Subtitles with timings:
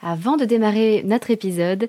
[0.00, 1.88] Avant de démarrer notre épisode,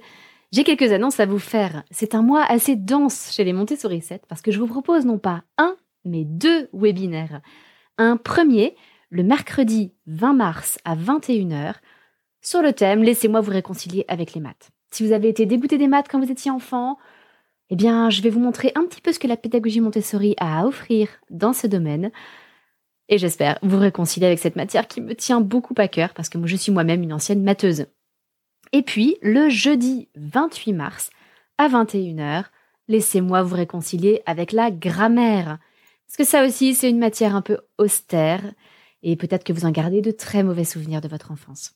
[0.51, 1.83] j'ai quelques annonces à vous faire.
[1.91, 5.19] C'est un mois assez dense chez les Montessori 7 parce que je vous propose non
[5.19, 7.41] pas un, mais deux webinaires.
[7.97, 8.75] Un premier,
[9.09, 11.75] le mercredi 20 mars à 21h,
[12.41, 14.69] sur le thème Laissez-moi vous réconcilier avec les maths.
[14.91, 16.97] Si vous avez été dégoûté des maths quand vous étiez enfant,
[17.69, 20.61] eh bien, je vais vous montrer un petit peu ce que la pédagogie Montessori a
[20.61, 22.11] à offrir dans ce domaine.
[23.07, 26.39] Et j'espère vous réconcilier avec cette matière qui me tient beaucoup à cœur parce que
[26.39, 27.85] moi, je suis moi-même une ancienne matheuse.
[28.71, 31.09] Et puis, le jeudi 28 mars,
[31.57, 32.45] à 21h,
[32.87, 35.57] laissez-moi vous réconcilier avec la grammaire.
[36.07, 38.41] Parce que ça aussi, c'est une matière un peu austère,
[39.03, 41.75] et peut-être que vous en gardez de très mauvais souvenirs de votre enfance.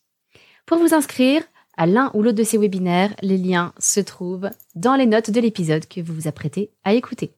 [0.66, 1.42] Pour vous inscrire
[1.76, 5.40] à l'un ou l'autre de ces webinaires, les liens se trouvent dans les notes de
[5.40, 7.34] l'épisode que vous vous apprêtez à écouter.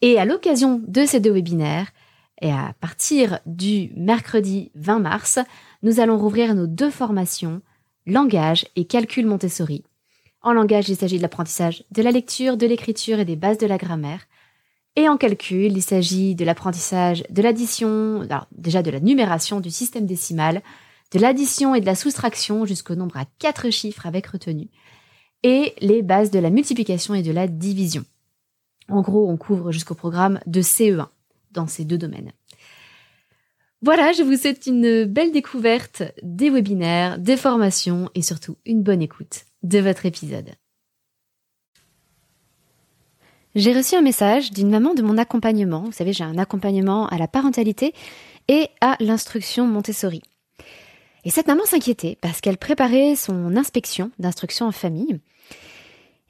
[0.00, 1.90] Et à l'occasion de ces deux webinaires,
[2.40, 5.38] et à partir du mercredi 20 mars,
[5.82, 7.62] nous allons rouvrir nos deux formations
[8.08, 9.84] langage et calcul Montessori.
[10.40, 13.66] En langage, il s'agit de l'apprentissage de la lecture, de l'écriture et des bases de
[13.66, 14.26] la grammaire.
[14.96, 20.06] Et en calcul, il s'agit de l'apprentissage de l'addition, déjà de la numération du système
[20.06, 20.62] décimal,
[21.12, 24.68] de l'addition et de la soustraction jusqu'au nombre à quatre chiffres avec retenue,
[25.42, 28.04] et les bases de la multiplication et de la division.
[28.88, 31.08] En gros, on couvre jusqu'au programme de CE1
[31.52, 32.32] dans ces deux domaines.
[33.80, 39.02] Voilà, je vous souhaite une belle découverte des webinaires, des formations et surtout une bonne
[39.02, 40.50] écoute de votre épisode.
[43.54, 45.84] J'ai reçu un message d'une maman de mon accompagnement.
[45.84, 47.94] Vous savez, j'ai un accompagnement à la parentalité
[48.48, 50.22] et à l'instruction Montessori.
[51.24, 55.20] Et cette maman s'inquiétait parce qu'elle préparait son inspection d'instruction en famille.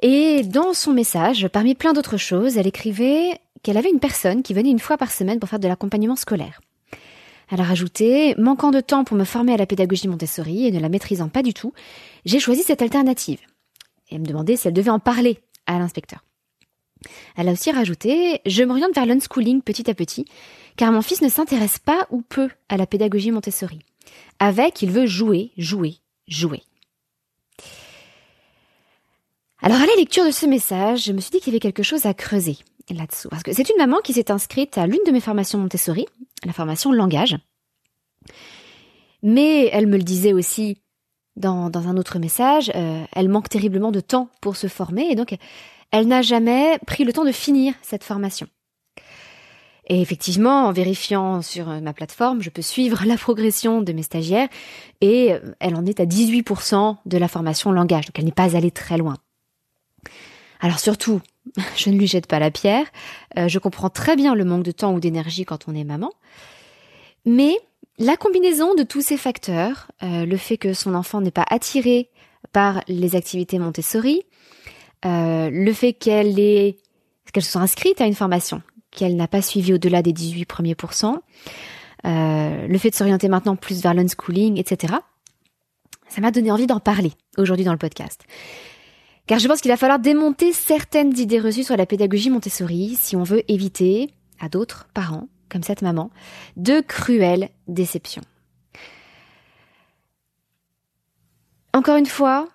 [0.01, 4.55] Et dans son message, parmi plein d'autres choses, elle écrivait qu'elle avait une personne qui
[4.55, 6.61] venait une fois par semaine pour faire de l'accompagnement scolaire.
[7.51, 10.81] Elle a rajouté, manquant de temps pour me former à la pédagogie Montessori et ne
[10.81, 11.73] la maîtrisant pas du tout,
[12.25, 13.41] j'ai choisi cette alternative.
[14.09, 16.25] Et elle me demandait si elle devait en parler à l'inspecteur.
[17.37, 20.27] Elle a aussi rajouté, je m'oriente vers l'unschooling petit à petit,
[20.77, 23.79] car mon fils ne s'intéresse pas ou peu à la pédagogie Montessori.
[24.41, 26.63] Avec, il veut jouer, jouer, jouer.
[29.61, 31.83] Alors à la lecture de ce message, je me suis dit qu'il y avait quelque
[31.83, 32.58] chose à creuser
[32.95, 33.29] là-dessous.
[33.29, 36.07] Parce que c'est une maman qui s'est inscrite à l'une de mes formations Montessori,
[36.45, 37.37] la formation langage.
[39.23, 40.81] Mais elle me le disait aussi
[41.37, 45.37] dans, un autre message, euh, elle manque terriblement de temps pour se former et donc
[45.91, 48.49] elle n'a jamais pris le temps de finir cette formation.
[49.91, 54.49] Et effectivement, en vérifiant sur ma plateforme, je peux suivre la progression de mes stagiaires
[55.01, 58.57] et euh, elle en est à 18% de la formation langage, donc elle n'est pas
[58.57, 59.17] allée très loin.
[60.61, 61.20] Alors surtout,
[61.77, 62.86] je ne lui jette pas la pierre.
[63.39, 66.13] Euh, je comprends très bien le manque de temps ou d'énergie quand on est maman.
[67.25, 67.57] Mais
[67.98, 72.11] la combinaison de tous ces facteurs, euh, le fait que son enfant n'est pas attiré
[72.53, 74.23] par les activités Montessori,
[75.05, 76.79] euh, le fait qu'elle est,
[77.41, 81.20] soit inscrite à une formation qu'elle n'a pas suivie au-delà des 18 premiers pourcents,
[82.05, 84.95] le fait de s'orienter maintenant plus vers l'unschooling, etc.
[86.08, 88.25] Ça m'a donné envie d'en parler aujourd'hui dans le podcast.
[89.28, 93.14] Car je pense qu'il va falloir démonter certaines idées reçues sur la pédagogie Montessori si
[93.14, 96.11] on veut éviter à d'autres parents, comme cette maman,
[96.56, 98.22] de cruelles déceptions.
[101.74, 102.48] Encore une fois,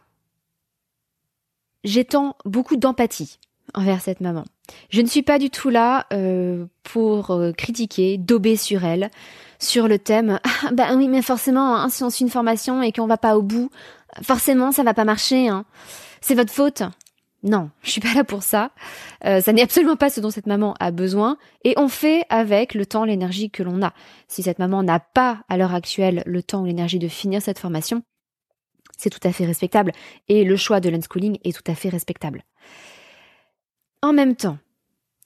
[1.83, 3.37] j'étends beaucoup d'empathie
[3.75, 4.43] envers cette maman.
[4.89, 9.11] Je ne suis pas du tout là euh, pour euh, critiquer, dober sur elle,
[9.59, 12.91] sur le thème ah, bah oui mais forcément hein, si on suit une formation et
[12.91, 13.69] qu'on va pas au bout,
[14.23, 15.47] forcément ça va pas marcher.
[15.49, 15.65] Hein
[16.23, 16.81] c'est votre faute.
[17.43, 18.71] Non, je suis pas là pour ça.
[19.25, 21.37] Euh, ça n'est absolument pas ce dont cette maman a besoin.
[21.65, 23.93] Et on fait avec le temps, l'énergie que l'on a.
[24.29, 27.59] Si cette maman n'a pas à l'heure actuelle le temps ou l'énergie de finir cette
[27.59, 28.01] formation,
[28.97, 29.91] c'est tout à fait respectable.
[30.29, 32.45] Et le choix de l'unschooling est tout à fait respectable.
[34.01, 34.57] En même temps,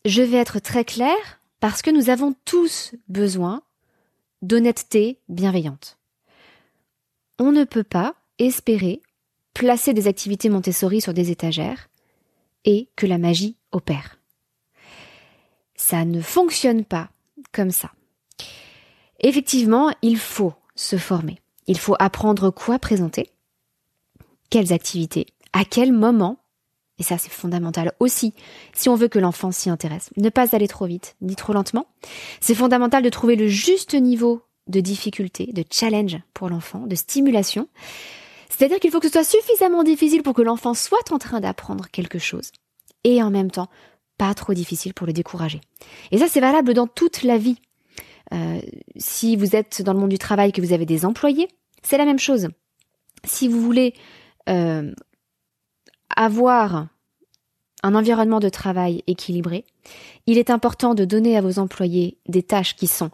[0.04, 3.62] je vais être très claire parce que nous avons tous besoin
[4.42, 6.00] d'honnêteté bienveillante.
[7.38, 9.02] On ne peut pas espérer
[9.58, 11.90] placer des activités Montessori sur des étagères
[12.64, 14.20] et que la magie opère.
[15.76, 17.10] Ça ne fonctionne pas
[17.52, 17.92] comme ça.
[19.20, 21.40] Effectivement, il faut se former.
[21.66, 23.32] Il faut apprendre quoi présenter,
[24.52, 26.38] quelles activités, à quel moment,
[27.00, 28.36] et ça c'est fondamental aussi,
[28.74, 30.12] si on veut que l'enfant s'y intéresse.
[30.18, 31.88] Ne pas aller trop vite, ni trop lentement.
[32.42, 37.68] C'est fondamental de trouver le juste niveau de difficulté, de challenge pour l'enfant, de stimulation,
[38.50, 41.88] c'est-à-dire qu'il faut que ce soit suffisamment difficile pour que l'enfant soit en train d'apprendre
[41.92, 42.52] quelque chose
[43.04, 43.70] et en même temps
[44.18, 45.62] pas trop difficile pour le décourager.
[46.12, 47.60] Et ça, c'est valable dans toute la vie.
[48.34, 48.60] Euh,
[48.96, 51.48] si vous êtes dans le monde du travail, que vous avez des employés,
[51.84, 52.50] c'est la même chose.
[53.24, 53.94] Si vous voulez
[54.50, 54.92] euh,
[56.16, 56.88] avoir
[57.84, 59.66] un environnement de travail équilibré,
[60.26, 63.12] il est important de donner à vos employés des tâches qui sont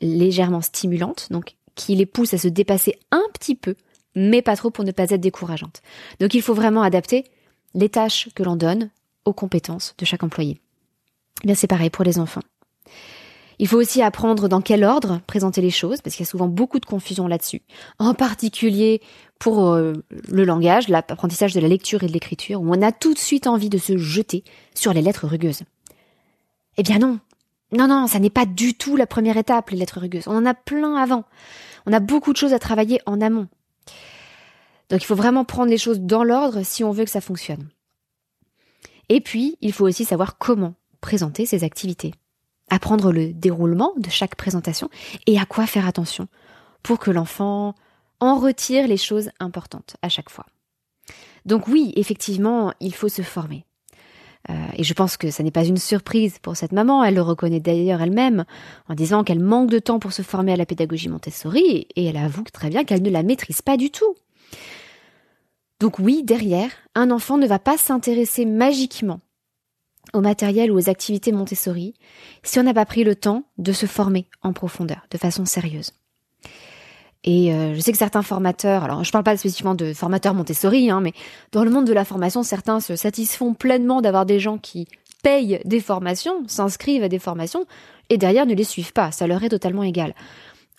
[0.00, 3.74] légèrement stimulantes, donc qui les poussent à se dépasser un petit peu,
[4.18, 5.82] mais pas trop pour ne pas être décourageantes.
[6.20, 7.24] Donc il faut vraiment adapter
[7.74, 8.90] les tâches que l'on donne
[9.24, 10.60] aux compétences de chaque employé.
[11.42, 12.42] Eh bien c'est pareil pour les enfants.
[13.60, 16.46] Il faut aussi apprendre dans quel ordre présenter les choses, parce qu'il y a souvent
[16.46, 17.62] beaucoup de confusion là-dessus.
[17.98, 19.00] En particulier
[19.40, 19.94] pour euh,
[20.28, 23.46] le langage, l'apprentissage de la lecture et de l'écriture, où on a tout de suite
[23.46, 24.44] envie de se jeter
[24.74, 25.62] sur les lettres rugueuses.
[26.76, 27.18] Eh bien non.
[27.72, 30.26] Non, non, ça n'est pas du tout la première étape, les lettres rugueuses.
[30.26, 31.24] On en a plein avant.
[31.84, 33.48] On a beaucoup de choses à travailler en amont.
[34.90, 37.68] Donc il faut vraiment prendre les choses dans l'ordre si on veut que ça fonctionne.
[39.08, 42.12] Et puis, il faut aussi savoir comment présenter ces activités
[42.70, 44.90] apprendre le déroulement de chaque présentation
[45.26, 46.28] et à quoi faire attention
[46.82, 47.74] pour que l'enfant
[48.20, 50.46] en retire les choses importantes à chaque fois.
[51.44, 53.64] Donc oui, effectivement, il faut se former.
[54.50, 57.22] Euh, et je pense que ça n'est pas une surprise pour cette maman, elle le
[57.22, 58.44] reconnaît d'ailleurs elle-même
[58.88, 62.16] en disant qu'elle manque de temps pour se former à la pédagogie Montessori et elle
[62.16, 64.14] avoue très bien qu'elle ne la maîtrise pas du tout.
[65.80, 69.20] Donc oui, derrière, un enfant ne va pas s'intéresser magiquement
[70.12, 71.94] au matériel ou aux activités Montessori
[72.42, 75.92] si on n'a pas pris le temps de se former en profondeur, de façon sérieuse.
[77.24, 80.34] Et euh, je sais que certains formateurs, alors je ne parle pas spécifiquement de formateurs
[80.34, 81.12] Montessori, hein, mais
[81.52, 84.86] dans le monde de la formation, certains se satisfont pleinement d'avoir des gens qui
[85.22, 87.66] payent des formations, s'inscrivent à des formations,
[88.08, 90.14] et derrière ne les suivent pas, ça leur est totalement égal.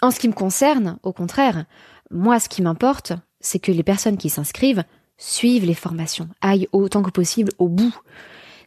[0.01, 1.65] En ce qui me concerne, au contraire,
[2.09, 4.83] moi ce qui m'importe, c'est que les personnes qui s'inscrivent
[5.17, 7.95] suivent les formations, aillent autant que possible au bout.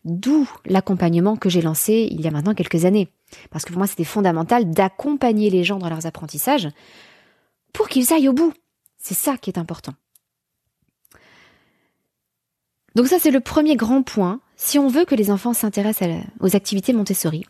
[0.04, 3.08] D'où l'accompagnement que j'ai lancé il y a maintenant quelques années.
[3.50, 6.68] Parce que pour moi, c'était fondamental d'accompagner les gens dans leurs apprentissages
[7.72, 8.52] pour qu'ils aillent au bout.
[8.98, 9.94] C'est ça qui est important.
[12.94, 14.40] Donc ça, c'est le premier grand point.
[14.56, 17.44] Si on veut que les enfants s'intéressent aux activités Montessori,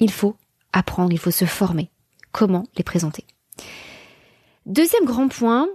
[0.00, 0.36] il faut
[0.72, 1.90] apprendre, il faut se former.
[2.32, 3.24] Comment les présenter?
[4.66, 5.68] Deuxième grand point,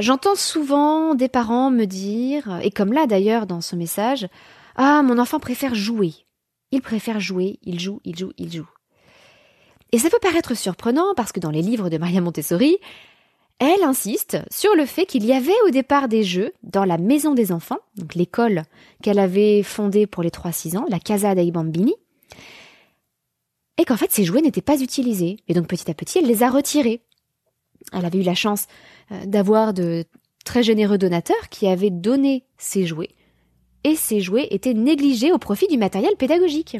[0.00, 4.28] j'entends souvent des parents me dire, et comme là d'ailleurs dans ce message,
[4.76, 6.14] ah, mon enfant préfère jouer.
[6.72, 8.68] Il préfère jouer, il joue, il joue, il joue.
[9.92, 12.78] Et ça peut paraître surprenant parce que dans les livres de Maria Montessori,
[13.58, 17.34] elle insiste sur le fait qu'il y avait au départ des jeux dans la maison
[17.34, 18.62] des enfants, donc l'école
[19.02, 21.94] qu'elle avait fondée pour les 3-6 ans, la Casa dei Bambini,
[23.76, 25.38] et qu'en fait ces jouets n'étaient pas utilisés.
[25.48, 27.02] Et donc petit à petit, elle les a retirés.
[27.92, 28.66] Elle avait eu la chance
[29.12, 30.04] euh, d'avoir de
[30.44, 33.10] très généreux donateurs qui avaient donné ces jouets
[33.84, 36.76] et ces jouets étaient négligés au profit du matériel pédagogique.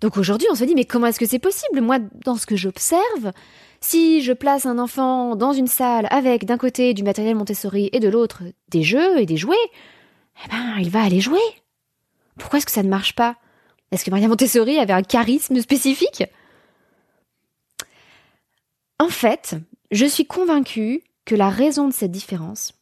[0.00, 1.80] Donc aujourd'hui, on se dit, mais comment est-ce que c'est possible?
[1.80, 3.32] Moi, dans ce que j'observe,
[3.80, 8.00] si je place un enfant dans une salle avec d'un côté du matériel Montessori et
[8.00, 9.56] de l'autre des jeux et des jouets,
[10.44, 11.40] eh ben, il va aller jouer.
[12.38, 13.36] Pourquoi est-ce que ça ne marche pas?
[13.90, 16.24] Est-ce que Maria Montessori avait un charisme spécifique?
[18.98, 19.56] En fait,
[19.90, 22.78] je suis convaincue que la raison de cette différence,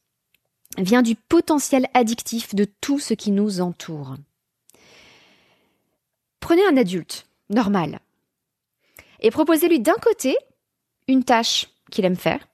[0.79, 4.17] vient du potentiel addictif de tout ce qui nous entoure.
[6.41, 8.01] Prenez un adulte, normal,
[9.21, 10.37] et proposez-lui d'un côté
[11.09, 12.47] une tâche qu'il aime faire,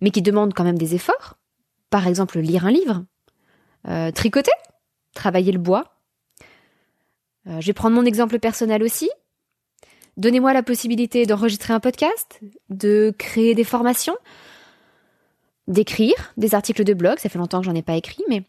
[0.00, 1.34] mais qui demande quand même des efforts,
[1.90, 3.04] par exemple lire un livre,
[3.88, 4.52] euh, tricoter,
[5.14, 5.96] travailler le bois.
[7.48, 9.10] Euh, je vais prendre mon exemple personnel aussi.
[10.16, 14.16] Donnez-moi la possibilité d'enregistrer un podcast, de créer des formations,
[15.68, 18.42] d'écrire des articles de blog, ça fait longtemps que j'en ai pas écrit, mais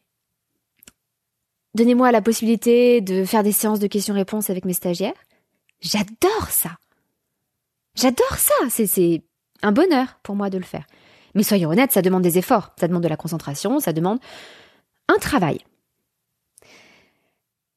[1.74, 5.14] donnez-moi la possibilité de faire des séances de questions-réponses avec mes stagiaires.
[5.80, 6.78] J'adore ça.
[7.96, 8.54] J'adore ça.
[8.70, 9.22] C'est
[9.62, 10.86] un bonheur pour moi de le faire.
[11.36, 14.20] Mais soyons honnêtes, ça demande des efforts, ça demande de la concentration, ça demande
[15.08, 15.60] un travail.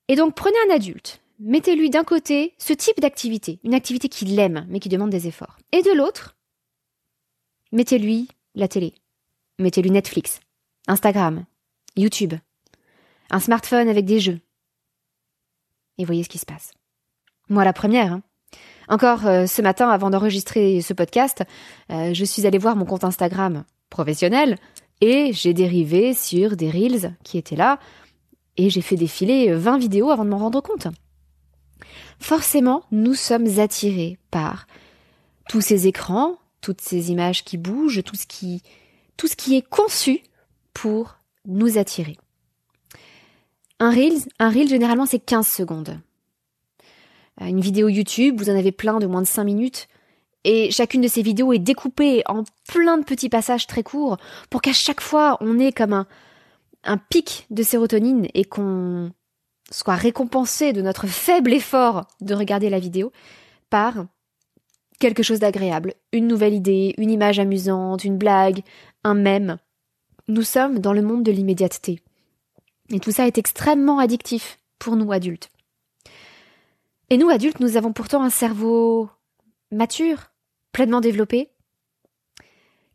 [0.09, 4.66] Et donc prenez un adulte, mettez-lui d'un côté ce type d'activité, une activité qu'il aime
[4.69, 5.59] mais qui demande des efforts.
[5.73, 6.37] Et de l'autre,
[7.73, 8.95] mettez-lui la télé,
[9.59, 10.40] Mettez-lui Netflix,
[10.87, 11.47] Instagram,
[11.97, 12.35] YouTube,
[13.31, 14.40] un smartphone avec des jeux.
[15.97, 16.73] Et voyez ce qui se passe.
[17.49, 18.12] Moi, la première.
[18.12, 18.23] Hein.
[18.88, 21.43] Encore euh, ce matin, avant d'enregistrer ce podcast,
[21.90, 24.59] euh, je suis allée voir mon compte Instagram professionnel
[25.00, 27.78] et j'ai dérivé sur des reels qui étaient là
[28.59, 30.88] et j'ai fait défiler 20 vidéos avant de m'en rendre compte.
[32.19, 34.67] Forcément, nous sommes attirés par
[35.49, 38.63] tous ces écrans, toutes ces images qui bougent, tout ce qui
[39.17, 40.21] tout ce qui est conçu
[40.75, 42.19] pour nous attirer.
[43.79, 46.01] Un reel, généralement c'est 15 secondes.
[47.41, 49.89] Euh, une vidéo YouTube, vous en avez plein de moins de 5 minutes
[50.45, 54.19] Et chacune de ces vidéos est découpée en plein de petits passages très courts
[54.51, 56.05] pour qu'à chaque fois on ait comme
[56.85, 59.13] un pic de sérotonine et qu'on
[59.71, 63.13] soit récompensé de notre faible effort de regarder la vidéo
[63.71, 64.07] par
[64.99, 68.63] quelque chose d'agréable, une nouvelle idée, une image amusante, une blague,
[69.05, 69.59] un mème.
[70.29, 72.01] Nous sommes dans le monde de l'immédiateté.
[72.91, 75.51] Et tout ça est extrêmement addictif pour nous adultes.
[77.11, 79.09] Et nous adultes, nous avons pourtant un cerveau
[79.71, 80.33] mature,
[80.73, 81.51] pleinement développé,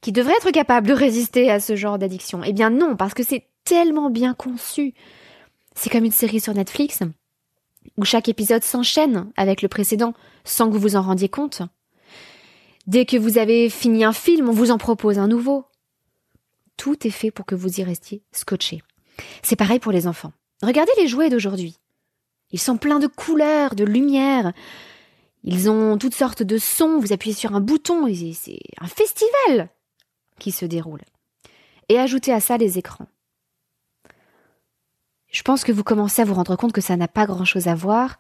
[0.01, 2.41] qui devrait être capable de résister à ce genre d'addiction.
[2.43, 4.93] Eh bien non, parce que c'est tellement bien conçu.
[5.75, 6.99] C'est comme une série sur Netflix,
[7.97, 10.13] où chaque épisode s'enchaîne avec le précédent
[10.43, 11.61] sans que vous vous en rendiez compte.
[12.87, 15.65] Dès que vous avez fini un film, on vous en propose un nouveau.
[16.77, 18.81] Tout est fait pour que vous y restiez scotché.
[19.43, 20.33] C'est pareil pour les enfants.
[20.63, 21.77] Regardez les jouets d'aujourd'hui.
[22.51, 24.51] Ils sont pleins de couleurs, de lumière.
[25.43, 26.99] Ils ont toutes sortes de sons.
[26.99, 29.69] Vous appuyez sur un bouton et c'est un festival
[30.39, 31.01] qui se déroule.
[31.89, 33.07] Et ajoutez à ça les écrans.
[35.31, 37.67] Je pense que vous commencez à vous rendre compte que ça n'a pas grand chose
[37.67, 38.19] à voir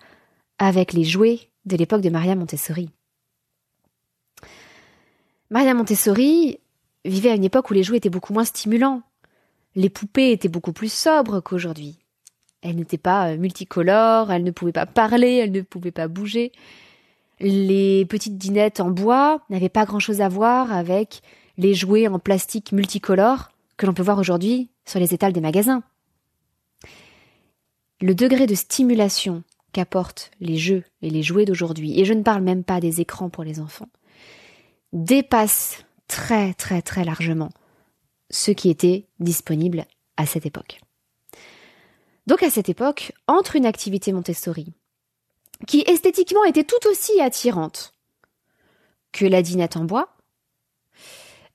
[0.57, 2.89] avec les jouets de l'époque de Maria Montessori.
[5.49, 6.59] Maria Montessori
[7.03, 9.01] vivait à une époque où les jouets étaient beaucoup moins stimulants.
[9.75, 11.99] Les poupées étaient beaucoup plus sobres qu'aujourd'hui.
[12.61, 16.53] Elles n'étaient pas euh, multicolores, elles ne pouvaient pas parler, elles ne pouvaient pas bouger.
[17.39, 21.21] Les petites dinettes en bois n'avaient pas grand chose à voir avec
[21.57, 25.83] les jouets en plastique multicolores que l'on peut voir aujourd'hui sur les étals des magasins.
[28.01, 29.43] Le degré de stimulation
[29.73, 33.29] qu'apportent les jeux et les jouets d'aujourd'hui, et je ne parle même pas des écrans
[33.29, 33.89] pour les enfants,
[34.91, 37.49] dépasse très très très largement
[38.31, 39.85] ce qui était disponible
[40.17, 40.81] à cette époque.
[42.27, 44.73] Donc à cette époque, entre une activité Montessori,
[45.67, 47.93] qui esthétiquement était tout aussi attirante
[49.11, 50.09] que la dinette en bois,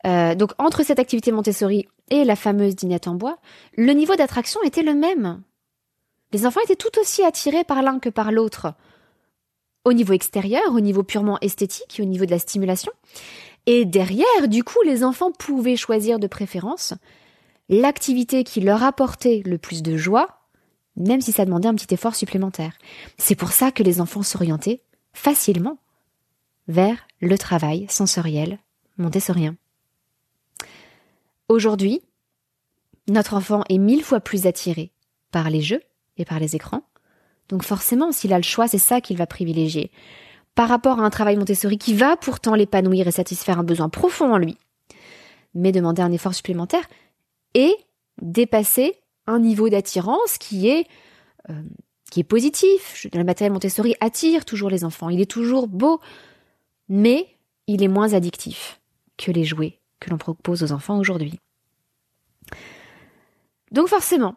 [0.06, 3.38] euh, donc entre cette activité Montessori et la fameuse dinette en bois,
[3.76, 5.42] le niveau d'attraction était le même.
[6.32, 8.74] Les enfants étaient tout aussi attirés par l'un que par l'autre,
[9.84, 12.92] au niveau extérieur, au niveau purement esthétique, au niveau de la stimulation.
[13.66, 16.94] Et derrière, du coup, les enfants pouvaient choisir de préférence
[17.68, 20.40] l'activité qui leur apportait le plus de joie,
[20.96, 22.78] même si ça demandait un petit effort supplémentaire.
[23.18, 25.78] C'est pour ça que les enfants s'orientaient facilement
[26.68, 28.58] vers le travail sensoriel
[28.98, 29.56] montessorien.
[31.48, 32.02] Aujourd'hui,
[33.08, 34.90] notre enfant est mille fois plus attiré
[35.30, 35.82] par les jeux
[36.16, 36.82] et par les écrans.
[37.48, 39.90] Donc forcément, s'il a le choix, c'est ça qu'il va privilégier.
[40.54, 44.32] Par rapport à un travail Montessori qui va pourtant l'épanouir et satisfaire un besoin profond
[44.32, 44.56] en lui,
[45.54, 46.86] mais demander un effort supplémentaire
[47.54, 47.74] et
[48.20, 48.96] dépasser
[49.26, 50.86] un niveau d'attirance qui est
[51.50, 51.62] euh,
[52.10, 53.06] qui est positif.
[53.12, 55.10] Le matériel Montessori attire toujours les enfants.
[55.10, 56.00] Il est toujours beau,
[56.88, 57.26] mais
[57.66, 58.80] il est moins addictif
[59.16, 61.40] que les jouets que l'on propose aux enfants aujourd'hui.
[63.72, 64.36] Donc forcément,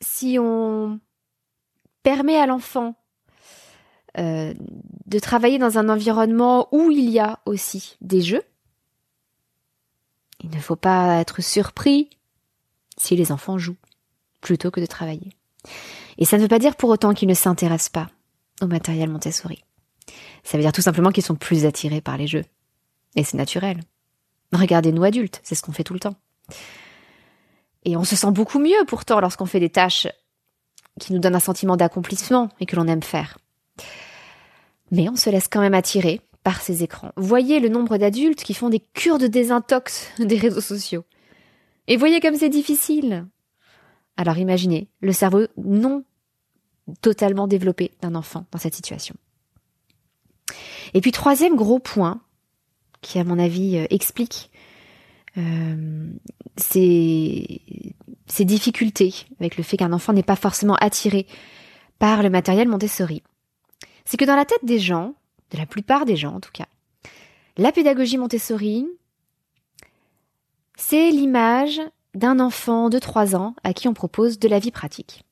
[0.00, 1.00] si on
[2.02, 2.94] permet à l'enfant
[4.18, 4.54] euh,
[5.06, 8.42] de travailler dans un environnement où il y a aussi des jeux,
[10.42, 12.10] il ne faut pas être surpris
[12.96, 13.76] si les enfants jouent
[14.40, 15.36] plutôt que de travailler.
[16.18, 18.08] Et ça ne veut pas dire pour autant qu'ils ne s'intéressent pas
[18.62, 19.64] au matériel Montessori.
[20.42, 22.44] Ça veut dire tout simplement qu'ils sont plus attirés par les jeux.
[23.16, 23.80] Et c'est naturel.
[24.52, 26.16] Regardez nous adultes, c'est ce qu'on fait tout le temps.
[27.84, 30.06] Et on se sent beaucoup mieux pourtant lorsqu'on fait des tâches
[30.98, 33.38] qui nous donnent un sentiment d'accomplissement et que l'on aime faire.
[34.90, 37.12] Mais on se laisse quand même attirer par ces écrans.
[37.16, 41.04] Voyez le nombre d'adultes qui font des cures de désintox des réseaux sociaux.
[41.86, 43.26] Et voyez comme c'est difficile.
[44.16, 46.04] Alors imaginez le cerveau non
[47.02, 49.14] totalement développé d'un enfant dans cette situation.
[50.94, 52.20] Et puis troisième gros point,
[53.00, 54.50] qui à mon avis euh, explique
[56.56, 57.60] ces,
[58.26, 61.26] ces difficultés avec le fait qu'un enfant n'est pas forcément attiré
[61.98, 63.22] par le matériel Montessori,
[64.04, 65.14] c'est que dans la tête des gens,
[65.52, 66.66] de la plupart des gens en tout cas,
[67.56, 68.86] la pédagogie Montessori,
[70.76, 71.80] c'est l'image
[72.14, 75.24] d'un enfant de 3 ans à qui on propose de la vie pratique.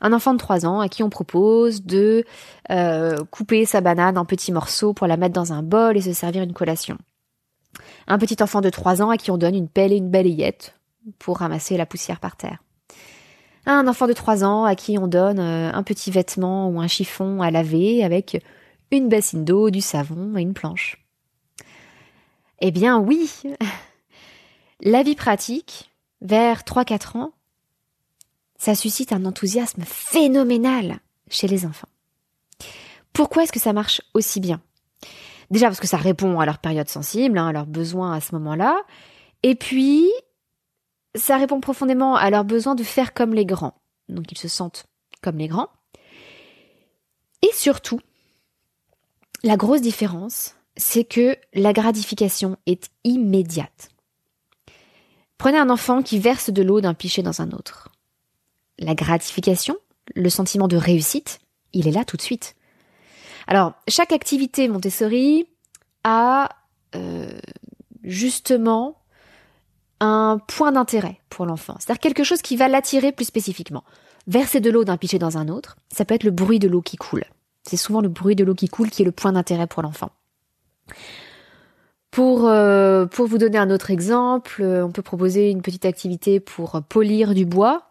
[0.00, 2.24] Un enfant de 3 ans à qui on propose de
[2.70, 6.12] euh, couper sa banane en petits morceaux pour la mettre dans un bol et se
[6.12, 6.96] servir une collation.
[8.06, 10.74] Un petit enfant de 3 ans à qui on donne une pelle et une balayette
[11.18, 12.62] pour ramasser la poussière par terre.
[13.66, 16.88] Un enfant de 3 ans à qui on donne euh, un petit vêtement ou un
[16.88, 18.42] chiffon à laver avec
[18.90, 21.04] une bassine d'eau, du savon et une planche.
[22.60, 23.30] Eh bien oui,
[24.80, 25.90] la vie pratique,
[26.20, 27.32] vers 3-4 ans,
[28.56, 31.88] ça suscite un enthousiasme phénoménal chez les enfants.
[33.12, 34.60] Pourquoi est-ce que ça marche aussi bien?
[35.54, 38.34] Déjà parce que ça répond à leur période sensible, hein, à leurs besoins à ce
[38.34, 38.82] moment-là.
[39.44, 40.10] Et puis,
[41.14, 43.74] ça répond profondément à leur besoin de faire comme les grands.
[44.08, 44.86] Donc ils se sentent
[45.22, 45.68] comme les grands.
[47.42, 48.00] Et surtout,
[49.44, 53.90] la grosse différence, c'est que la gratification est immédiate.
[55.38, 57.92] Prenez un enfant qui verse de l'eau d'un pichet dans un autre.
[58.80, 59.76] La gratification,
[60.16, 61.38] le sentiment de réussite,
[61.72, 62.56] il est là tout de suite.
[63.46, 65.46] Alors, chaque activité Montessori
[66.02, 66.48] a
[66.94, 67.38] euh,
[68.02, 68.98] justement
[70.00, 73.84] un point d'intérêt pour l'enfant, c'est-à-dire quelque chose qui va l'attirer plus spécifiquement.
[74.26, 76.82] Verser de l'eau d'un pichet dans un autre, ça peut être le bruit de l'eau
[76.82, 77.24] qui coule.
[77.62, 80.10] C'est souvent le bruit de l'eau qui coule qui est le point d'intérêt pour l'enfant.
[82.10, 86.38] Pour, euh, pour vous donner un autre exemple, euh, on peut proposer une petite activité
[86.40, 87.88] pour polir du bois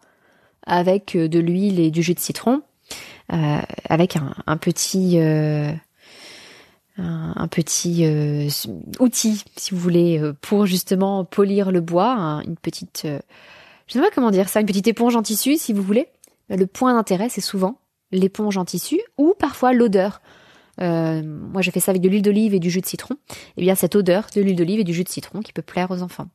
[0.66, 2.62] avec de l'huile et du jus de citron.
[3.32, 4.16] Euh, avec
[4.46, 5.72] un, petit euh,
[6.98, 8.48] un, petit euh,
[9.00, 13.06] outil, si vous voulez, pour justement polir le bois, une petite,
[13.86, 16.08] je sais pas comment dire ça, une petite éponge en tissu, si vous voulez.
[16.50, 17.78] Le point d'intérêt, c'est souvent
[18.12, 20.20] l'éponge en tissu ou parfois l'odeur.
[20.78, 23.14] moi, j'ai fait ça avec de l'huile d'olive et du jus de citron.
[23.14, 25.62] Et eh bien, cette odeur de l'huile d'olive et du jus de citron qui peut
[25.62, 26.28] plaire aux enfants.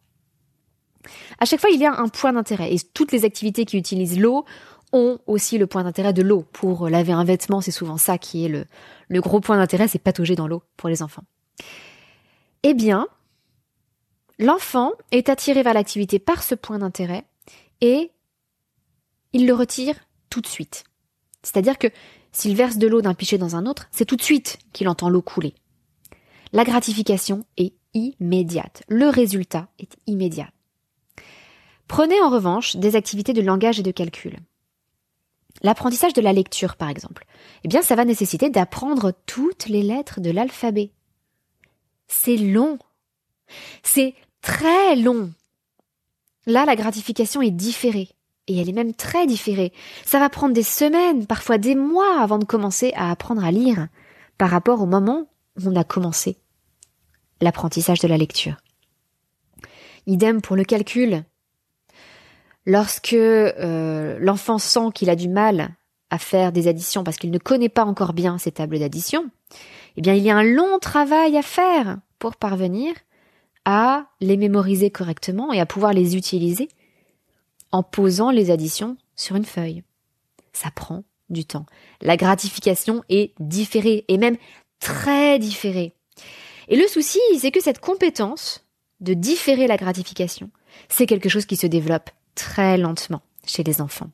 [1.39, 2.73] À chaque fois, il y a un point d'intérêt.
[2.73, 4.45] Et toutes les activités qui utilisent l'eau
[4.91, 6.45] ont aussi le point d'intérêt de l'eau.
[6.51, 10.35] Pour laver un vêtement, c'est souvent ça qui est le, gros point d'intérêt, c'est patauger
[10.35, 11.23] dans l'eau pour les enfants.
[12.63, 13.07] Eh bien,
[14.37, 17.25] l'enfant est attiré vers l'activité par ce point d'intérêt
[17.81, 18.11] et
[19.33, 19.95] il le retire
[20.29, 20.83] tout de suite.
[21.43, 21.87] C'est-à-dire que
[22.31, 25.09] s'il verse de l'eau d'un pichet dans un autre, c'est tout de suite qu'il entend
[25.09, 25.55] l'eau couler.
[26.51, 28.83] La gratification est immédiate.
[28.87, 30.49] Le résultat est immédiat.
[31.87, 34.37] Prenez en revanche des activités de langage et de calcul.
[35.61, 37.25] L'apprentissage de la lecture, par exemple,
[37.63, 40.91] eh bien, ça va nécessiter d'apprendre toutes les lettres de l'alphabet.
[42.07, 42.79] C'est long.
[43.83, 45.31] C'est très long.
[46.45, 48.09] Là, la gratification est différée.
[48.47, 49.73] Et elle est même très différée.
[50.05, 53.87] Ça va prendre des semaines, parfois des mois avant de commencer à apprendre à lire
[54.39, 56.37] par rapport au moment où on a commencé
[57.41, 58.57] l'apprentissage de la lecture.
[60.07, 61.23] Idem pour le calcul.
[62.69, 65.71] Lorsque euh, l'enfant sent qu'il a du mal
[66.11, 69.31] à faire des additions parce qu'il ne connaît pas encore bien ces tables d'addition,
[69.97, 72.93] eh bien il y a un long travail à faire pour parvenir
[73.65, 76.69] à les mémoriser correctement et à pouvoir les utiliser
[77.71, 79.81] en posant les additions sur une feuille.
[80.53, 81.65] Ça prend du temps.
[82.03, 84.37] La gratification est différée et même
[84.79, 85.95] très différée.
[86.67, 88.63] Et le souci, c'est que cette compétence
[88.99, 90.51] de différer la gratification,
[90.87, 94.09] c'est quelque chose qui se développe très lentement chez les enfants.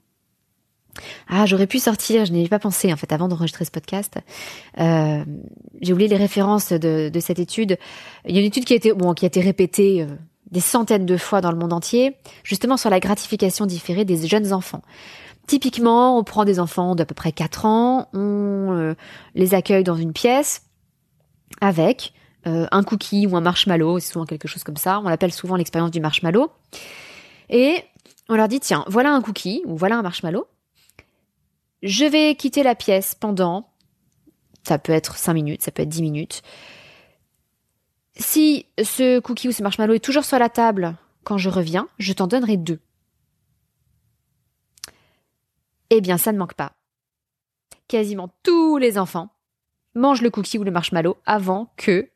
[1.27, 4.17] Ah, j'aurais pu sortir, je n'y ai pas pensé en fait avant d'enregistrer ce podcast.
[4.79, 5.23] Euh,
[5.81, 7.77] j'ai oublié les références de, cette étude.
[8.25, 10.07] Il y a une étude qui a été, bon, qui a été répétée euh,
[10.51, 14.53] des centaines de fois dans le monde entier, justement sur la gratification différée des jeunes
[14.53, 14.81] enfants.
[15.47, 18.95] Typiquement, on prend des enfants d'à peu près 4 ans, on euh,
[19.35, 20.63] les accueille dans une pièce
[21.61, 22.13] avec
[22.47, 25.01] un cookie ou un marshmallow, c'est souvent quelque chose comme ça.
[25.03, 26.51] On l'appelle souvent l'expérience du marshmallow.
[27.49, 27.83] Et
[28.29, 30.47] on leur dit, tiens, voilà un cookie ou voilà un marshmallow.
[31.83, 33.69] Je vais quitter la pièce pendant,
[34.67, 36.41] ça peut être 5 minutes, ça peut être 10 minutes.
[38.15, 42.13] Si ce cookie ou ce marshmallow est toujours sur la table quand je reviens, je
[42.13, 42.79] t'en donnerai deux.
[45.89, 46.73] Eh bien, ça ne manque pas.
[47.87, 49.29] Quasiment tous les enfants
[49.93, 52.09] mangent le cookie ou le marshmallow avant que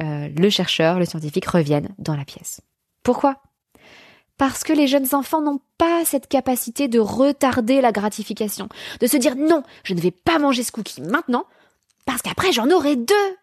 [0.00, 2.60] euh, le chercheur, le scientifique revienne dans la pièce.
[3.02, 3.40] Pourquoi?
[4.38, 8.68] Parce que les jeunes enfants n'ont pas cette capacité de retarder la gratification,
[9.00, 11.46] de se dire non, je ne vais pas manger ce cookie maintenant,
[12.04, 13.36] parce qu'après j'en aurai deux.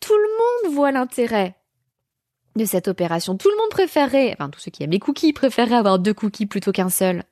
[0.00, 1.56] Tout le monde voit l'intérêt
[2.56, 3.36] de cette opération.
[3.36, 6.46] Tout le monde préférerait, enfin tous ceux qui aiment les cookies préféreraient avoir deux cookies
[6.46, 7.24] plutôt qu'un seul.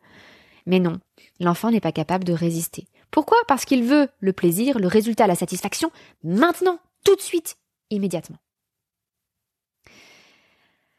[0.66, 0.98] Mais non,
[1.40, 2.86] l'enfant n'est pas capable de résister.
[3.10, 3.38] Pourquoi?
[3.46, 5.90] Parce qu'il veut le plaisir, le résultat, la satisfaction,
[6.22, 7.56] maintenant, tout de suite,
[7.90, 8.38] immédiatement.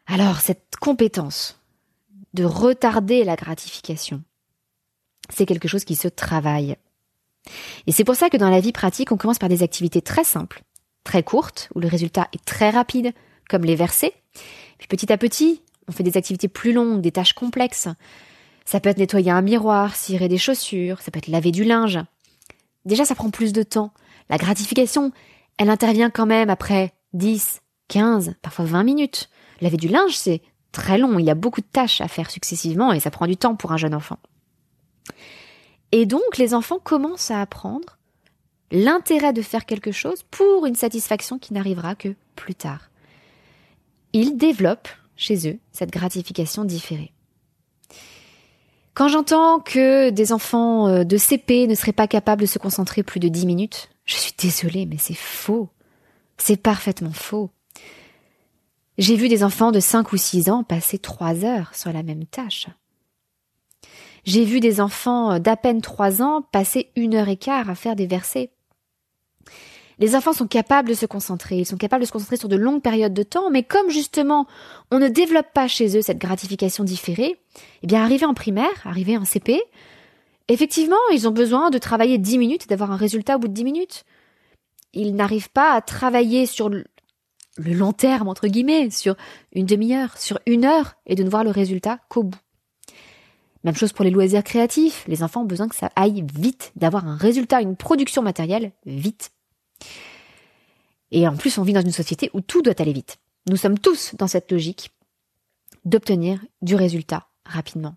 [0.08, 1.60] Alors, cette compétence
[2.36, 4.22] de retarder la gratification.
[5.30, 6.76] C'est quelque chose qui se travaille.
[7.88, 10.24] Et c'est pour ça que dans la vie pratique, on commence par des activités très
[10.24, 10.64] simples,
[11.04, 13.14] très courtes, où le résultat est très rapide,
[13.50, 14.14] comme les versets.
[14.78, 17.88] Puis petit à petit, on fait des activités plus longues, des tâches complexes.
[18.66, 22.00] Ça peut être nettoyer un miroir, cirer des chaussures, ça peut être laver du linge.
[22.86, 23.94] Déjà, ça prend plus de temps.
[24.30, 25.12] La gratification,
[25.58, 29.30] elle intervient quand même après 10, 15, parfois 20 minutes.
[29.62, 30.42] Laver du linge, c'est
[30.76, 33.38] très long, il y a beaucoup de tâches à faire successivement et ça prend du
[33.38, 34.20] temps pour un jeune enfant.
[35.92, 37.98] Et donc les enfants commencent à apprendre
[38.72, 42.90] l'intérêt de faire quelque chose pour une satisfaction qui n'arrivera que plus tard.
[44.12, 47.14] Ils développent chez eux cette gratification différée.
[48.94, 53.04] Quand j'entends que des enfants euh, de CP ne seraient pas capables de se concentrer
[53.04, 55.70] plus de 10 minutes, je suis désolée, mais c'est faux.
[56.38, 57.50] C'est parfaitement faux.
[58.98, 62.26] J'ai vu des enfants de 5 ou 6 ans passer 3 heures sur la même
[62.26, 62.68] tâche.
[64.24, 67.96] J'ai vu des enfants d'à peine 3 ans passer une heure et quart à faire
[67.96, 68.52] des versets.
[70.00, 72.56] Les enfants sont capables de se concentrer, ils sont capables de se concentrer sur de
[72.56, 74.46] longues périodes de temps, mais comme justement
[74.92, 77.40] on ne développe pas chez eux cette gratification différée,
[77.84, 79.62] eh bien arrivé en primaire, arrivé en CP,
[80.48, 83.54] effectivement, ils ont besoin de travailler 10 minutes et d'avoir un résultat au bout de
[83.54, 84.06] 10 minutes.
[84.94, 86.70] Ils n'arrivent pas à travailler sur
[87.58, 89.16] le long terme, entre guillemets, sur
[89.54, 92.40] une demi-heure, sur une heure, et de ne voir le résultat qu'au bout.
[93.64, 95.04] Même chose pour les loisirs créatifs.
[95.08, 99.32] Les enfants ont besoin que ça aille vite, d'avoir un résultat, une production matérielle vite.
[101.12, 103.18] Et en plus, on vit dans une société où tout doit aller vite.
[103.50, 104.92] Nous sommes tous dans cette logique
[105.84, 107.96] d'obtenir du résultat rapidement.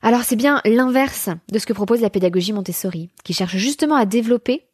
[0.00, 4.06] Alors c'est bien l'inverse de ce que propose la pédagogie Montessori, qui cherche justement à
[4.06, 4.66] développer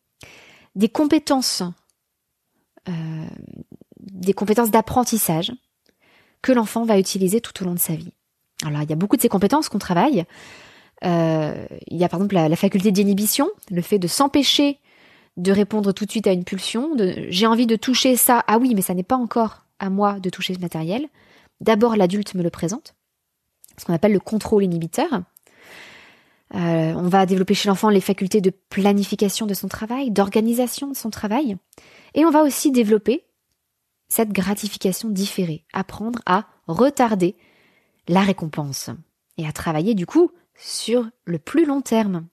[0.75, 1.63] des compétences,
[3.99, 5.53] des compétences d'apprentissage
[6.43, 8.13] que l'enfant va utiliser tout au long de sa vie.
[8.65, 10.25] Alors il y a beaucoup de ces compétences qu'on travaille.
[11.05, 14.79] Euh, il y a par exemple la, la faculté d'inhibition, le fait de s'empêcher
[15.37, 18.59] de répondre tout de suite à une pulsion, de j'ai envie de toucher ça, ah
[18.59, 21.07] oui, mais ça n'est pas encore à moi de toucher ce matériel.
[21.61, 22.95] D'abord, l'adulte me le présente,
[23.77, 25.23] ce qu'on appelle le contrôle inhibiteur.
[26.55, 30.97] Euh, on va développer chez l'enfant les facultés de planification de son travail, d'organisation de
[30.97, 31.57] son travail,
[32.19, 33.25] et on va aussi développer
[34.09, 37.37] cette gratification différée, apprendre à retarder
[38.09, 38.91] la récompense
[39.37, 42.27] et à travailler du coup sur le plus long terme.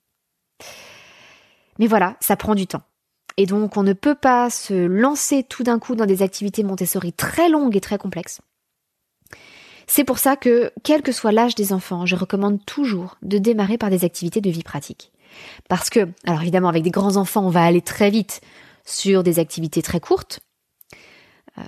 [1.77, 2.81] Mais voilà, ça prend du temps.
[3.37, 7.13] Et donc, on ne peut pas se lancer tout d'un coup dans des activités Montessori
[7.13, 8.41] très longues et très complexes.
[9.85, 13.77] C'est pour ça que, quel que soit l'âge des enfants, je recommande toujours de démarrer
[13.77, 15.11] par des activités de vie pratique.
[15.69, 18.41] Parce que, alors évidemment, avec des grands enfants, on va aller très vite
[18.85, 20.39] sur des activités très courtes.
[21.57, 21.63] Euh,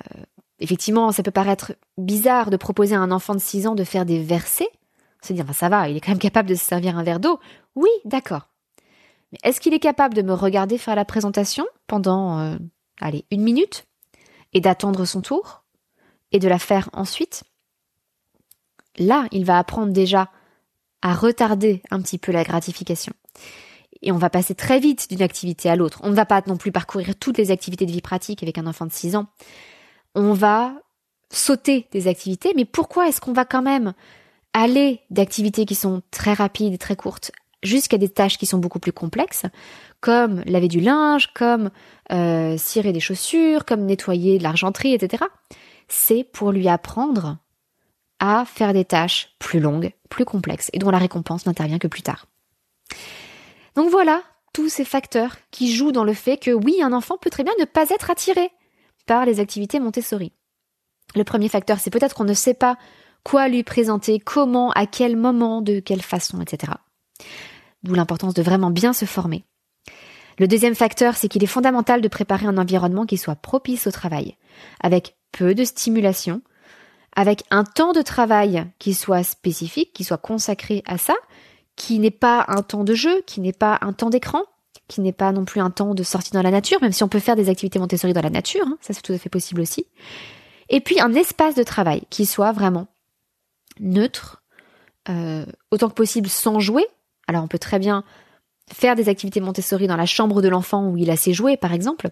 [0.60, 4.06] effectivement, ça peut paraître bizarre de proposer à un enfant de 6 ans de faire
[4.06, 4.70] des versets.
[5.22, 7.40] Se dire, ça va, il est quand même capable de se servir un verre d'eau.
[7.76, 8.50] Oui, d'accord.
[9.32, 12.58] Mais est-ce qu'il est capable de me regarder faire la présentation pendant, euh,
[13.02, 13.86] allez, une minute
[14.54, 15.64] et d'attendre son tour
[16.32, 17.44] et de la faire ensuite?
[18.98, 20.30] Là, il va apprendre déjà
[21.02, 23.14] à retarder un petit peu la gratification.
[24.02, 26.00] Et on va passer très vite d'une activité à l'autre.
[26.04, 28.68] On ne va pas non plus parcourir toutes les activités de vie pratique avec un
[28.68, 29.28] enfant de 6 ans.
[30.16, 30.74] On va
[31.32, 33.94] sauter des activités, mais pourquoi est-ce qu'on va quand même
[34.54, 37.32] aller d'activités qui sont très rapides et très courtes
[37.64, 39.46] jusqu'à des tâches qui sont beaucoup plus complexes,
[40.00, 41.70] comme laver du linge, comme
[42.12, 45.24] euh, cirer des chaussures, comme nettoyer de l'argenterie, etc.
[45.88, 47.38] C'est pour lui apprendre
[48.20, 52.02] à faire des tâches plus longues, plus complexes, et dont la récompense n'intervient que plus
[52.02, 52.26] tard.
[53.78, 57.30] Donc voilà tous ces facteurs qui jouent dans le fait que oui, un enfant peut
[57.30, 58.50] très bien ne pas être attiré
[59.06, 60.34] par les activités Montessori.
[61.16, 62.76] Le premier facteur, c'est peut-être qu'on ne sait pas
[63.24, 66.74] quoi lui présenter, comment, à quel moment, de quelle façon, etc.
[67.84, 69.46] D'où l'importance de vraiment bien se former.
[70.40, 73.92] Le deuxième facteur, c'est qu'il est fondamental de préparer un environnement qui soit propice au
[73.92, 74.38] travail,
[74.82, 76.42] avec peu de stimulation,
[77.16, 81.16] avec un temps de travail qui soit spécifique, qui soit consacré à ça,
[81.78, 84.42] qui n'est pas un temps de jeu, qui n'est pas un temps d'écran,
[84.90, 87.08] qui n'est pas non plus un temps de sortie dans la nature, même si on
[87.08, 89.62] peut faire des activités Montessori dans la nature, hein, ça c'est tout à fait possible
[89.62, 89.86] aussi.
[90.70, 92.88] Et puis un espace de travail qui soit vraiment
[93.80, 94.44] neutre,
[95.08, 96.86] euh, autant que possible sans jouer,
[97.28, 98.04] alors on peut très bien
[98.74, 101.74] faire des activités Montessori dans la chambre de l'enfant où il a ses jouets, par
[101.74, 102.10] exemple.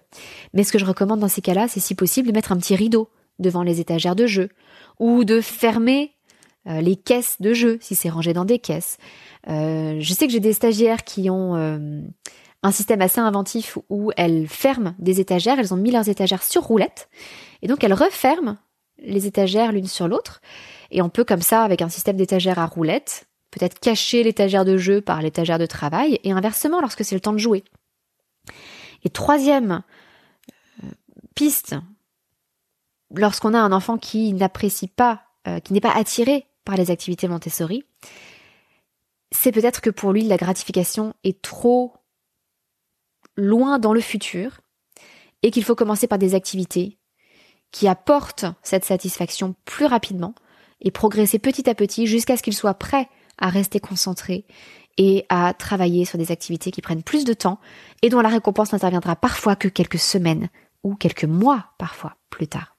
[0.54, 2.76] Mais ce que je recommande dans ces cas-là, c'est si possible de mettre un petit
[2.76, 4.50] rideau devant les étagères de jeu
[5.00, 6.15] ou de fermer
[6.68, 8.98] euh, les caisses de jeu si c'est rangé dans des caisses.
[9.48, 12.02] Euh, je sais que j'ai des stagiaires qui ont euh,
[12.64, 16.64] un système assez inventif où elles ferment des étagères, elles ont mis leurs étagères sur
[16.64, 17.10] roulette
[17.62, 18.58] et donc elles referment
[19.00, 20.42] les étagères l'une sur l'autre
[20.92, 24.76] et on peut comme ça avec un système d'étagères à roulette peut-être cacher l'étagère de
[24.76, 27.64] jeu par l'étagère de travail, et inversement lorsque c'est le temps de jouer.
[29.04, 29.82] Et troisième
[30.84, 30.88] euh,
[31.36, 31.76] piste,
[33.14, 37.28] lorsqu'on a un enfant qui n'apprécie pas, euh, qui n'est pas attiré par les activités
[37.28, 37.84] Montessori,
[39.32, 41.94] c'est peut-être que pour lui la gratification est trop
[43.36, 44.62] loin dans le futur
[45.44, 46.98] et qu'il faut commencer par des activités
[47.72, 50.34] qui apportent cette satisfaction plus rapidement
[50.82, 54.46] et progresser petit à petit jusqu'à ce qu'il soit prêt à rester concentré
[54.98, 57.60] et à travailler sur des activités qui prennent plus de temps
[58.02, 60.50] et dont la récompense n'interviendra parfois que quelques semaines
[60.84, 62.78] ou quelques mois parfois plus tard.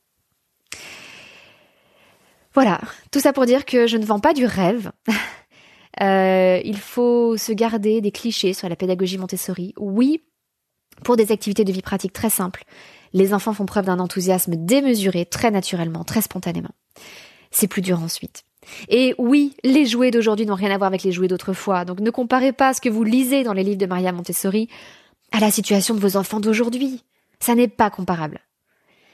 [2.57, 2.81] Voilà,
[3.13, 4.91] tout ça pour dire que je ne vends pas du rêve.
[6.03, 9.73] Euh, il faut se garder des clichés sur la pédagogie Montessori.
[9.79, 10.23] Oui,
[11.05, 12.65] pour des activités de vie pratique très simples,
[13.15, 16.75] les enfants font preuve d'un enthousiasme démesuré, très naturellement, très spontanément.
[17.51, 18.45] C'est plus dur ensuite.
[18.91, 22.11] Et oui, les jouets d'aujourd'hui n'ont rien à voir avec les jouets d'autrefois, donc ne
[22.11, 24.69] comparez pas ce que vous lisez dans les livres de Maria Montessori
[25.33, 27.05] à la situation de vos enfants d'aujourd'hui.
[27.41, 28.41] Ça n'est pas comparable.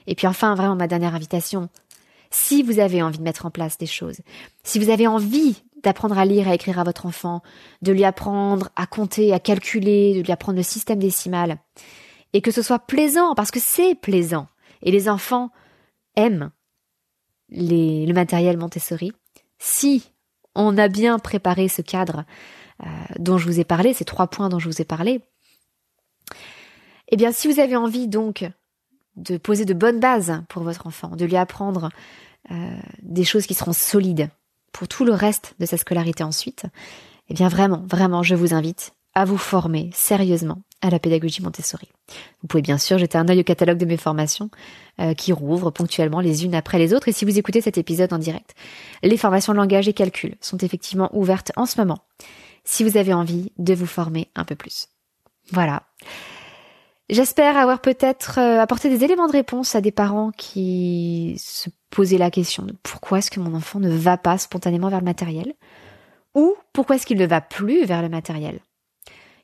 [0.09, 1.69] Et puis enfin, vraiment ma dernière invitation,
[2.33, 4.21] si vous avez envie de mettre en place des choses,
[4.65, 7.43] si vous avez envie d'apprendre à lire à écrire à votre enfant,
[7.83, 11.59] de lui apprendre à compter, à calculer, de lui apprendre le système décimal,
[12.33, 14.47] et que ce soit plaisant, parce que c'est plaisant,
[14.83, 15.51] et les enfants
[16.17, 16.51] aiment
[17.51, 19.13] le matériel Montessori,
[19.59, 20.11] si
[20.55, 22.25] on a bien préparé ce cadre
[22.83, 22.87] euh,
[23.19, 25.21] dont je vous ai parlé, ces trois points dont je vous ai parlé,
[27.09, 28.49] eh bien, si vous avez envie donc
[29.17, 31.91] de poser de bonnes bases pour votre enfant, de lui apprendre
[32.51, 34.29] euh, des choses qui seront solides
[34.73, 36.65] pour tout le reste de sa scolarité ensuite,
[37.29, 41.89] eh bien vraiment, vraiment, je vous invite à vous former sérieusement à la pédagogie Montessori.
[42.41, 44.51] Vous pouvez bien sûr jeter un œil au catalogue de mes formations
[45.01, 47.09] euh, qui rouvrent ponctuellement les unes après les autres.
[47.09, 48.55] Et si vous écoutez cet épisode en direct,
[49.03, 52.01] les formations langage et calcul sont effectivement ouvertes en ce moment.
[52.65, 54.89] Si vous avez envie de vous former un peu plus.
[55.51, 55.83] Voilà.
[57.13, 62.19] J'espère avoir peut-être euh, apporté des éléments de réponse à des parents qui se posaient
[62.19, 65.55] la question de pourquoi est-ce que mon enfant ne va pas spontanément vers le matériel
[66.35, 68.61] ou pourquoi est-ce qu'il ne va plus vers le matériel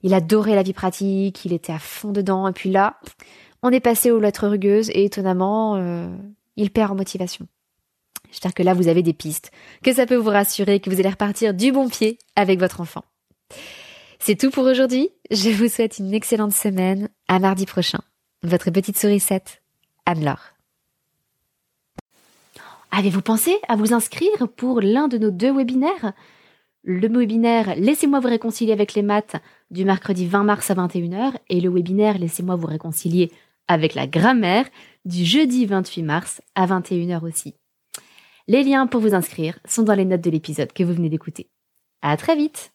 [0.03, 2.99] il adorait la vie pratique, il était à fond dedans, et puis là,
[3.63, 6.09] on est passé aux lettres rugueuses, et étonnamment, euh,
[6.57, 7.47] il perd en motivation.
[8.31, 9.51] J'espère que là, vous avez des pistes,
[9.83, 13.05] que ça peut vous rassurer, que vous allez repartir du bon pied avec votre enfant.
[14.19, 15.11] C'est tout pour aujourd'hui.
[15.31, 17.11] Je vous souhaite une excellente semaine.
[17.29, 18.01] À mardi prochain.
[18.43, 19.61] Votre petite sourisette,
[20.07, 20.55] Anne-Laure.
[22.91, 26.15] Avez-vous pensé à vous inscrire pour l'un de nos deux webinaires?
[26.83, 29.37] Le webinaire Laissez-moi vous réconcilier avec les maths
[29.71, 33.31] du mercredi 20 mars à 21h et le webinaire Laissez-moi vous réconcilier
[33.67, 34.67] avec la grammaire
[35.05, 37.55] du jeudi 28 mars à 21h aussi.
[38.47, 41.51] Les liens pour vous inscrire sont dans les notes de l'épisode que vous venez d'écouter.
[42.01, 42.73] À très vite!